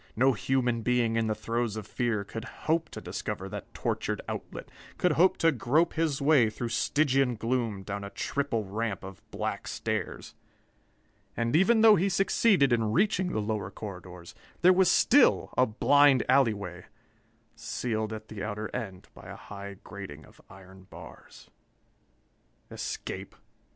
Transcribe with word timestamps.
No 0.15 0.33
human 0.33 0.81
being 0.81 1.15
in 1.15 1.27
the 1.27 1.35
throes 1.35 1.75
of 1.75 1.85
fear 1.85 2.23
could 2.23 2.43
hope 2.65 2.89
to 2.89 2.99
discover 3.01 3.47
that 3.49 3.71
tortured 3.71 4.19
outlet, 4.27 4.71
could 4.97 5.11
hope 5.11 5.37
to 5.37 5.51
grope 5.51 5.93
his 5.93 6.19
way 6.19 6.49
through 6.49 6.69
Stygian 6.69 7.35
gloom 7.35 7.83
down 7.83 8.03
a 8.03 8.09
triple 8.09 8.65
ramp 8.65 9.03
of 9.03 9.21
black 9.29 9.67
stairs. 9.67 10.33
And 11.37 11.55
even 11.55 11.81
though 11.81 11.97
he 11.97 12.09
succeeded 12.09 12.73
in 12.73 12.91
reaching 12.91 13.31
the 13.31 13.39
lower 13.39 13.69
corridors, 13.69 14.33
there 14.63 14.73
was 14.73 14.89
still 14.89 15.53
a 15.55 15.67
blind 15.67 16.23
alley 16.27 16.55
way, 16.55 16.85
sealed 17.55 18.11
at 18.11 18.27
the 18.27 18.43
outer 18.43 18.75
end 18.75 19.07
by 19.13 19.27
a 19.27 19.35
high 19.35 19.75
grating 19.83 20.25
of 20.25 20.41
iron 20.49 20.85
bars.... 20.85 21.51
Escape! 22.71 23.35